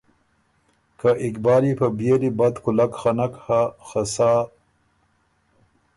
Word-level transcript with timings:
که 0.99 1.09
اقبال 1.25 1.63
يې 1.69 1.73
په 1.79 1.87
بيېلی 1.97 2.29
بد 2.39 2.55
کُولک 2.63 2.91
خه 3.01 3.11
نک 3.17 3.33
هۀ 3.45 3.61
خه 3.87 4.01
سا 4.13 4.31